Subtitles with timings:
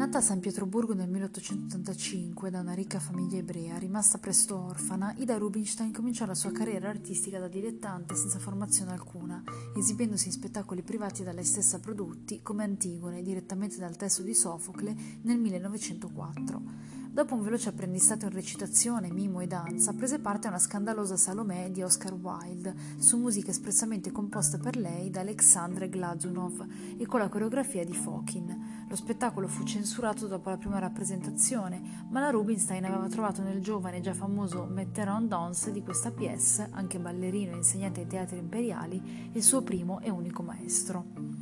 [0.00, 5.36] Nata a San Pietroburgo nel 1885 da una ricca famiglia ebrea, rimasta presto orfana, Ida
[5.36, 9.42] Rubinstein cominciò la sua carriera artistica da dilettante senza formazione alcuna,
[9.76, 14.96] esibendosi in spettacoli privati da lei stessa prodotti, come Antigone, direttamente dal testo di Sofocle,
[15.20, 16.62] nel 1904.
[17.12, 21.70] Dopo un veloce apprendistato in recitazione, mimo e danza, prese parte a una scandalosa Salomè
[21.70, 26.64] di Oscar Wilde, su musica espressamente composta per lei da Alexandre Glazunov
[26.96, 28.59] e con la coreografia di Fokin.
[28.90, 33.98] Lo spettacolo fu censurato dopo la prima rappresentazione, ma la Rubinstein aveva trovato nel giovane
[33.98, 39.30] e già famoso Metteron Dons di questa pièce, anche ballerino e insegnante ai teatri imperiali,
[39.32, 41.39] il suo primo e unico maestro.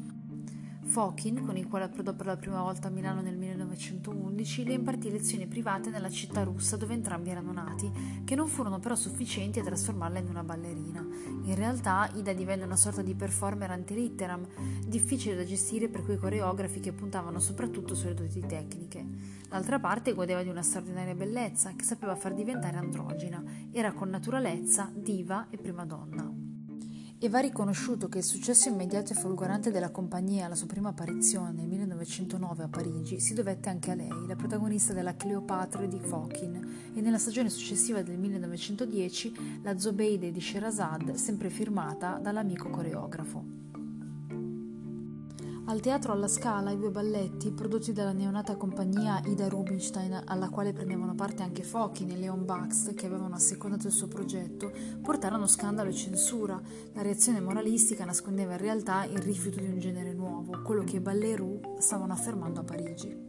[0.98, 5.12] Fokin, con il quale approdò per la prima volta a Milano nel 1911, le impartì
[5.12, 7.88] lezioni private nella città russa dove entrambi erano nati,
[8.24, 11.06] che non furono però sufficienti a trasformarla in una ballerina.
[11.44, 14.44] In realtà Ida divenne una sorta di performer antilitteram,
[14.88, 19.06] difficile da gestire per quei coreografi che puntavano soprattutto sulle doti tecniche.
[19.48, 24.90] D'altra parte godeva di una straordinaria bellezza che sapeva far diventare androgina, era con naturalezza
[24.92, 26.37] diva e prima donna.
[27.20, 31.50] E va riconosciuto che il successo immediato e folgorante della compagnia alla sua prima apparizione
[31.50, 36.92] nel 1909 a Parigi si dovette anche a lei, la protagonista della Cleopatra di Fokin,
[36.94, 43.67] e nella stagione successiva del 1910 la Zobeide di Sherazad, sempre firmata dall'amico coreografo.
[45.68, 50.72] Al teatro alla Scala i due balletti, prodotti dalla neonata compagnia Ida Rubinstein, alla quale
[50.72, 55.90] prendevano parte anche Fochin e Leon Bax, che avevano assecondato il suo progetto, portarono scandalo
[55.90, 56.58] e censura.
[56.94, 61.00] La reazione moralistica nascondeva in realtà il rifiuto di un genere nuovo, quello che i
[61.00, 63.28] Ballerou stavano affermando a Parigi.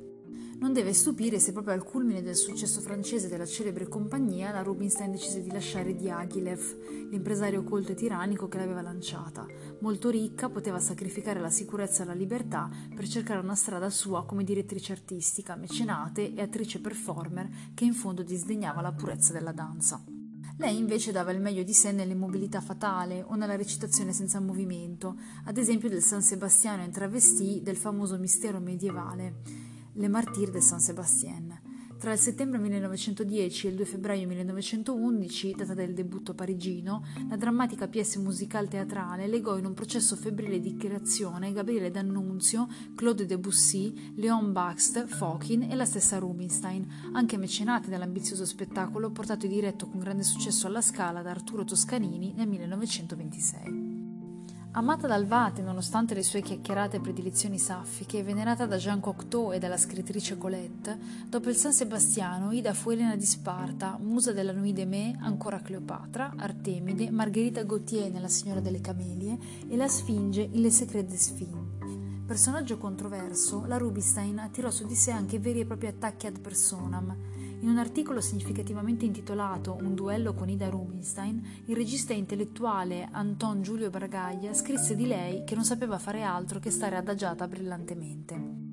[0.59, 5.11] Non deve stupire se proprio al culmine del successo francese della celebre compagnia la Rubinstein
[5.11, 9.45] decise di lasciare Diaghilev, l'impresario colto e tirannico che l'aveva lanciata.
[9.81, 14.43] Molto ricca, poteva sacrificare la sicurezza e la libertà per cercare una strada sua come
[14.43, 20.03] direttrice artistica, mecenate e attrice performer che in fondo disdegnava la purezza della danza.
[20.57, 25.57] Lei invece dava il meglio di sé nell'immobilità fatale o nella recitazione senza movimento, ad
[25.57, 29.41] esempio del San Sebastiano in travestì del famoso mistero medievale.
[29.93, 31.68] Le Martyrs de Saint-Sébastien.
[31.99, 37.89] Tra il settembre 1910 e il 2 febbraio 1911, data del debutto parigino, la drammatica
[37.89, 44.53] pièce musicale teatrale legò in un processo febbrile di creazione Gabriele D'Annunzio, Claude Debussy, Léon
[44.53, 50.23] Baxt, Fokin e la stessa Rubinstein, anche mecenate dall'ambizioso spettacolo portato in diretto con grande
[50.23, 53.88] successo alla Scala da Arturo Toscanini nel 1926.
[54.71, 59.77] Amata dal Vate nonostante le sue chiacchierate predilezioni saffiche, venerata da Jean Cocteau e dalla
[59.77, 60.95] scrittrice Colette,
[61.27, 65.59] dopo il San Sebastiano Ida fu Elena di Sparta, musa della Nuit de Mai, ancora
[65.59, 71.31] Cleopatra, Artemide, Margherita Gautier nella Signora delle Camelie e la Sfinge in Le Secret des
[71.31, 72.27] Filles.
[72.27, 77.17] Personaggio controverso, la Rubinstein attirò su di sé anche veri e propri attacchi ad personam,
[77.61, 83.89] in un articolo significativamente intitolato Un duello con Ida Rubinstein, il regista intellettuale Anton Giulio
[83.89, 88.68] Bragaglia scrisse di lei che non sapeva fare altro che stare adagiata brillantemente.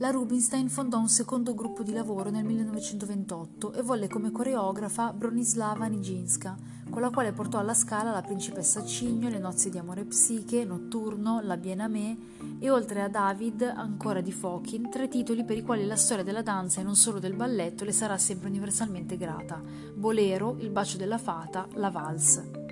[0.00, 5.84] La Rubinstein fondò un secondo gruppo di lavoro nel 1928 e volle come coreografa Bronislava
[5.88, 6.56] Nijinska,
[6.88, 11.42] con la quale portò alla scala La principessa Cigno, Le nozze di amore psiche, Notturno,
[11.42, 12.16] La Bien Amé
[12.58, 16.40] e oltre a David, ancora di Fokin, tre titoli per i quali la storia della
[16.40, 19.60] danza e non solo del balletto le sarà sempre universalmente grata:
[19.94, 22.69] Bolero, Il bacio della fata, La valse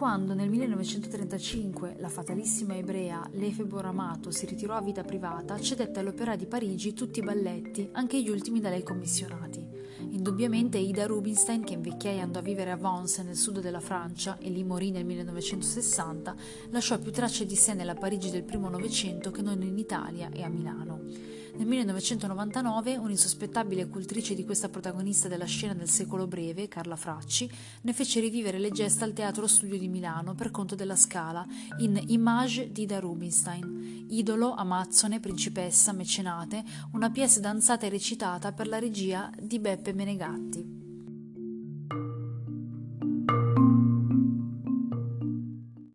[0.00, 6.36] quando nel 1935 la fatalissima ebrea Lefebvre Amato si ritirò a vita privata, cedette all'Opera
[6.36, 9.62] di Parigi tutti i balletti, anche gli ultimi da lei commissionati.
[10.08, 14.48] Indubbiamente Ida Rubinstein, che invecchiai andò a vivere a Vence nel sud della Francia e
[14.48, 16.34] lì morì nel 1960,
[16.70, 20.42] lasciò più tracce di sé nella Parigi del primo Novecento che non in Italia e
[20.42, 21.39] a Milano.
[21.56, 27.50] Nel 1999 un'insospettabile cultrice di questa protagonista della scena del secolo breve, Carla Fracci,
[27.82, 31.46] ne fece rivivere le gesta al Teatro Studio di Milano per conto della Scala
[31.78, 38.66] in Image di Da Rubinstein, idolo, amazzone, principessa, mecenate, una pièce danzata e recitata per
[38.66, 40.79] la regia di Beppe Menegatti.